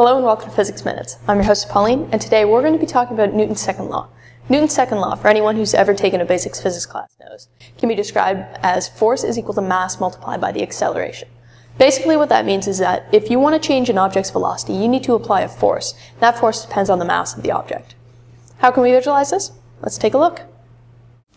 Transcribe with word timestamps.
Hello 0.00 0.16
and 0.16 0.24
welcome 0.24 0.48
to 0.48 0.56
Physics 0.56 0.86
Minutes. 0.86 1.18
I'm 1.28 1.36
your 1.36 1.44
host 1.44 1.68
Pauline, 1.68 2.08
and 2.10 2.22
today 2.22 2.46
we're 2.46 2.62
going 2.62 2.72
to 2.72 2.78
be 2.78 2.86
talking 2.86 3.12
about 3.12 3.34
Newton's 3.34 3.60
second 3.60 3.90
law. 3.90 4.08
Newton's 4.48 4.72
second 4.72 4.96
law, 4.96 5.14
for 5.14 5.28
anyone 5.28 5.56
who's 5.56 5.74
ever 5.74 5.92
taken 5.92 6.22
a 6.22 6.24
basics 6.24 6.58
physics 6.58 6.86
class 6.86 7.14
knows, 7.20 7.48
can 7.76 7.86
be 7.86 7.94
described 7.94 8.40
as 8.62 8.88
force 8.88 9.24
is 9.24 9.36
equal 9.36 9.52
to 9.52 9.60
mass 9.60 10.00
multiplied 10.00 10.40
by 10.40 10.52
the 10.52 10.62
acceleration. 10.62 11.28
Basically 11.76 12.16
what 12.16 12.30
that 12.30 12.46
means 12.46 12.66
is 12.66 12.78
that 12.78 13.12
if 13.12 13.28
you 13.28 13.38
want 13.38 13.62
to 13.62 13.68
change 13.68 13.90
an 13.90 13.98
object's 13.98 14.30
velocity, 14.30 14.72
you 14.72 14.88
need 14.88 15.04
to 15.04 15.12
apply 15.12 15.42
a 15.42 15.48
force. 15.48 15.92
That 16.20 16.38
force 16.38 16.64
depends 16.64 16.88
on 16.88 16.98
the 16.98 17.04
mass 17.04 17.36
of 17.36 17.42
the 17.42 17.50
object. 17.50 17.94
How 18.56 18.70
can 18.70 18.82
we 18.82 18.92
visualize 18.92 19.30
this? 19.30 19.52
Let's 19.82 19.98
take 19.98 20.14
a 20.14 20.18
look. 20.18 20.40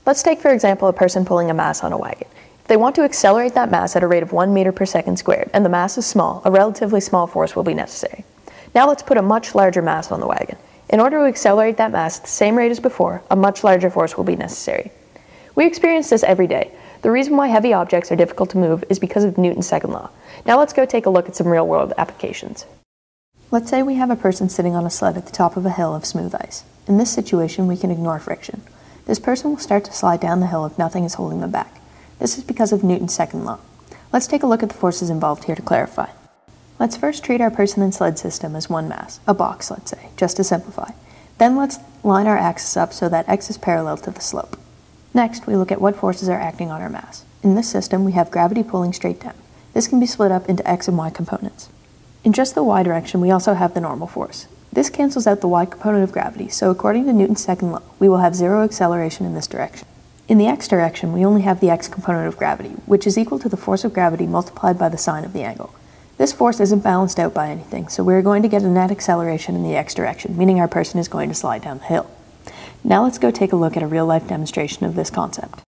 Let's 0.05 0.23
take, 0.23 0.39
for 0.39 0.53
example, 0.53 0.87
a 0.87 0.93
person 0.93 1.25
pulling 1.25 1.49
a 1.49 1.53
mass 1.53 1.83
on 1.83 1.91
a 1.91 1.97
wagon. 1.97 2.29
They 2.67 2.77
want 2.77 2.95
to 2.95 3.03
accelerate 3.03 3.55
that 3.55 3.71
mass 3.71 3.97
at 3.97 4.03
a 4.03 4.07
rate 4.07 4.23
of 4.23 4.31
1 4.31 4.53
meter 4.53 4.71
per 4.71 4.85
second 4.85 5.19
squared, 5.19 5.49
and 5.53 5.65
the 5.65 5.69
mass 5.69 5.97
is 5.97 6.05
small, 6.05 6.41
a 6.45 6.49
relatively 6.49 7.01
small 7.01 7.27
force 7.27 7.57
will 7.57 7.63
be 7.63 7.73
necessary. 7.73 8.23
Now 8.75 8.87
let's 8.87 9.03
put 9.03 9.17
a 9.17 9.21
much 9.21 9.55
larger 9.55 9.81
mass 9.81 10.11
on 10.11 10.19
the 10.19 10.27
wagon. 10.27 10.57
In 10.89 10.99
order 10.99 11.19
to 11.19 11.25
accelerate 11.25 11.77
that 11.77 11.91
mass 11.91 12.17
at 12.17 12.23
the 12.23 12.29
same 12.29 12.55
rate 12.55 12.71
as 12.71 12.79
before, 12.79 13.23
a 13.29 13.35
much 13.35 13.63
larger 13.63 13.89
force 13.89 14.17
will 14.17 14.23
be 14.23 14.35
necessary. 14.35 14.91
We 15.55 15.67
experience 15.67 16.09
this 16.09 16.23
every 16.23 16.47
day. 16.47 16.71
The 17.03 17.11
reason 17.11 17.37
why 17.37 17.47
heavy 17.47 17.73
objects 17.73 18.11
are 18.11 18.15
difficult 18.15 18.49
to 18.51 18.57
move 18.57 18.83
is 18.89 18.97
because 18.97 19.23
of 19.23 19.37
Newton's 19.37 19.67
second 19.67 19.91
law. 19.91 20.09
Now 20.45 20.57
let's 20.57 20.73
go 20.73 20.85
take 20.85 21.05
a 21.05 21.09
look 21.09 21.27
at 21.27 21.35
some 21.35 21.47
real 21.47 21.67
world 21.67 21.93
applications. 21.97 22.65
Let's 23.51 23.69
say 23.69 23.83
we 23.83 23.95
have 23.95 24.09
a 24.09 24.15
person 24.15 24.49
sitting 24.49 24.75
on 24.75 24.85
a 24.85 24.89
sled 24.89 25.17
at 25.17 25.27
the 25.27 25.31
top 25.31 25.55
of 25.55 25.65
a 25.65 25.71
hill 25.71 25.93
of 25.93 26.05
smooth 26.05 26.33
ice. 26.33 26.63
In 26.87 26.97
this 26.97 27.11
situation, 27.11 27.67
we 27.67 27.77
can 27.77 27.91
ignore 27.91 28.19
friction. 28.19 28.63
This 29.05 29.19
person 29.19 29.51
will 29.51 29.57
start 29.57 29.85
to 29.85 29.93
slide 29.93 30.21
down 30.21 30.39
the 30.39 30.47
hill 30.47 30.65
if 30.65 30.79
nothing 30.79 31.03
is 31.03 31.15
holding 31.15 31.41
them 31.41 31.51
back. 31.51 31.79
This 32.19 32.37
is 32.37 32.43
because 32.43 32.71
of 32.71 32.83
Newton's 32.83 33.13
second 33.13 33.45
law. 33.45 33.59
Let's 34.11 34.27
take 34.27 34.41
a 34.41 34.47
look 34.47 34.63
at 34.63 34.69
the 34.69 34.75
forces 34.75 35.09
involved 35.09 35.43
here 35.43 35.55
to 35.55 35.61
clarify. 35.61 36.09
Let's 36.79 36.97
first 36.97 37.23
treat 37.23 37.39
our 37.39 37.51
person 37.51 37.83
and 37.83 37.93
sled 37.93 38.17
system 38.17 38.55
as 38.55 38.69
one 38.69 38.89
mass, 38.89 39.19
a 39.27 39.33
box, 39.33 39.69
let's 39.69 39.91
say, 39.91 40.09
just 40.17 40.37
to 40.37 40.43
simplify. 40.43 40.91
Then 41.37 41.55
let's 41.55 41.77
line 42.03 42.27
our 42.27 42.37
axis 42.37 42.75
up 42.75 42.93
so 42.93 43.07
that 43.09 43.29
x 43.29 43.49
is 43.49 43.57
parallel 43.57 43.97
to 43.97 44.11
the 44.11 44.21
slope. 44.21 44.57
Next, 45.13 45.45
we 45.45 45.55
look 45.55 45.71
at 45.71 45.81
what 45.81 45.95
forces 45.95 46.27
are 46.27 46.39
acting 46.39 46.71
on 46.71 46.81
our 46.81 46.89
mass. 46.89 47.25
In 47.43 47.55
this 47.55 47.69
system, 47.69 48.03
we 48.03 48.13
have 48.13 48.31
gravity 48.31 48.63
pulling 48.63 48.93
straight 48.93 49.19
down. 49.19 49.35
This 49.73 49.87
can 49.87 49.99
be 49.99 50.07
split 50.07 50.31
up 50.31 50.49
into 50.49 50.67
x 50.67 50.87
and 50.87 50.97
y 50.97 51.09
components. 51.11 51.69
In 52.23 52.33
just 52.33 52.55
the 52.55 52.63
y 52.63 52.81
direction, 52.81 53.21
we 53.21 53.31
also 53.31 53.53
have 53.53 53.73
the 53.73 53.81
normal 53.81 54.07
force. 54.07 54.47
This 54.71 54.89
cancels 54.89 55.27
out 55.27 55.41
the 55.41 55.47
y 55.47 55.65
component 55.65 56.03
of 56.03 56.11
gravity, 56.11 56.49
so 56.49 56.71
according 56.71 57.05
to 57.05 57.13
Newton's 57.13 57.43
second 57.43 57.71
law, 57.71 57.83
we 57.99 58.09
will 58.09 58.17
have 58.17 58.33
zero 58.33 58.63
acceleration 58.63 59.25
in 59.25 59.35
this 59.35 59.45
direction. 59.45 59.87
In 60.27 60.39
the 60.39 60.47
x 60.47 60.67
direction, 60.67 61.13
we 61.13 61.23
only 61.23 61.43
have 61.43 61.59
the 61.59 61.69
x 61.69 61.87
component 61.87 62.27
of 62.27 62.37
gravity, 62.37 62.69
which 62.87 63.05
is 63.05 63.17
equal 63.17 63.37
to 63.39 63.49
the 63.49 63.57
force 63.57 63.83
of 63.83 63.93
gravity 63.93 64.25
multiplied 64.25 64.79
by 64.79 64.89
the 64.89 64.97
sine 64.97 65.23
of 65.23 65.33
the 65.33 65.43
angle. 65.43 65.75
This 66.17 66.31
force 66.31 66.59
isn't 66.59 66.83
balanced 66.83 67.19
out 67.19 67.33
by 67.33 67.49
anything, 67.49 67.87
so 67.87 68.03
we're 68.03 68.21
going 68.21 68.43
to 68.43 68.47
get 68.47 68.61
a 68.61 68.67
net 68.67 68.91
acceleration 68.91 69.55
in 69.55 69.63
the 69.63 69.75
x 69.75 69.93
direction, 69.93 70.37
meaning 70.37 70.59
our 70.59 70.67
person 70.67 70.99
is 70.99 71.07
going 71.07 71.29
to 71.29 71.35
slide 71.35 71.63
down 71.63 71.79
the 71.79 71.85
hill. 71.85 72.09
Now 72.83 73.03
let's 73.03 73.17
go 73.17 73.31
take 73.31 73.51
a 73.51 73.55
look 73.55 73.75
at 73.75 73.83
a 73.83 73.87
real-life 73.87 74.27
demonstration 74.27 74.85
of 74.85 74.95
this 74.95 75.09
concept. 75.09 75.61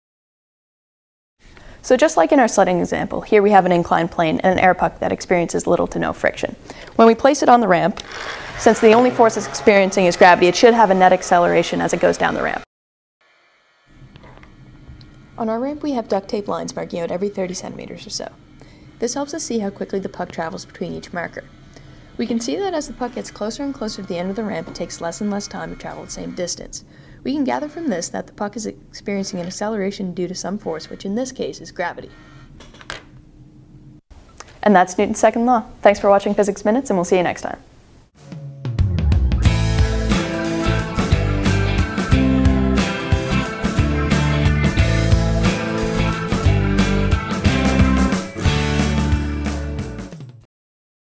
So 1.81 1.95
just 1.95 2.17
like 2.17 2.31
in 2.31 2.39
our 2.39 2.47
sledding 2.47 2.79
example, 2.79 3.21
here 3.21 3.41
we 3.41 3.51
have 3.51 3.65
an 3.65 3.71
inclined 3.71 4.11
plane 4.11 4.39
and 4.39 4.57
an 4.57 4.63
air 4.63 4.73
puck 4.73 4.99
that 4.99 5.11
experiences 5.11 5.67
little 5.67 5.87
to 5.87 5.99
no 5.99 6.13
friction. 6.13 6.55
When 6.95 7.07
we 7.07 7.15
place 7.15 7.43
it 7.43 7.49
on 7.49 7.61
the 7.61 7.67
ramp, 7.67 8.01
since 8.57 8.79
the 8.79 8.93
only 8.93 9.11
force 9.11 9.37
it's 9.37 9.47
experiencing 9.47 10.05
is 10.05 10.15
gravity, 10.15 10.47
it 10.47 10.55
should 10.55 10.73
have 10.73 10.91
a 10.91 10.93
net 10.93 11.13
acceleration 11.13 11.81
as 11.81 11.93
it 11.93 11.99
goes 11.99 12.17
down 12.17 12.33
the 12.33 12.43
ramp. 12.43 12.63
On 15.37 15.49
our 15.49 15.59
ramp, 15.59 15.83
we 15.83 15.91
have 15.91 16.07
duct 16.07 16.27
tape 16.27 16.47
lines 16.47 16.75
marking 16.75 16.99
out 16.99 17.11
every 17.11 17.29
30 17.29 17.53
centimeters 17.53 18.07
or 18.07 18.11
so. 18.11 18.31
This 19.03 19.15
helps 19.15 19.33
us 19.33 19.43
see 19.43 19.59
how 19.59 19.69
quickly 19.69 19.99
the 19.99 20.07
puck 20.07 20.31
travels 20.31 20.63
between 20.63 20.93
each 20.93 21.11
marker. 21.11 21.43
We 22.15 22.25
can 22.25 22.39
see 22.39 22.55
that 22.55 22.73
as 22.73 22.87
the 22.87 22.93
puck 22.93 23.15
gets 23.15 23.31
closer 23.31 23.61
and 23.61 23.73
closer 23.73 24.01
to 24.01 24.07
the 24.07 24.17
end 24.17 24.29
of 24.29 24.37
the 24.37 24.45
ramp, 24.45 24.69
it 24.69 24.75
takes 24.75 25.01
less 25.01 25.19
and 25.19 25.29
less 25.29 25.45
time 25.45 25.71
to 25.71 25.75
travel 25.75 26.05
the 26.05 26.09
same 26.09 26.33
distance. 26.35 26.85
We 27.21 27.33
can 27.33 27.43
gather 27.43 27.67
from 27.67 27.89
this 27.89 28.07
that 28.07 28.27
the 28.27 28.33
puck 28.33 28.55
is 28.55 28.65
experiencing 28.65 29.41
an 29.41 29.47
acceleration 29.47 30.13
due 30.13 30.29
to 30.29 30.33
some 30.33 30.57
force, 30.57 30.89
which 30.89 31.03
in 31.03 31.15
this 31.15 31.33
case 31.33 31.59
is 31.59 31.69
gravity. 31.69 32.11
And 34.61 34.73
that's 34.73 34.97
Newton's 34.97 35.19
second 35.19 35.45
law. 35.45 35.65
Thanks 35.81 35.99
for 35.99 36.09
watching 36.09 36.33
Physics 36.33 36.63
Minutes, 36.63 36.89
and 36.89 36.95
we'll 36.95 37.03
see 37.03 37.17
you 37.17 37.23
next 37.23 37.41
time. 37.41 37.59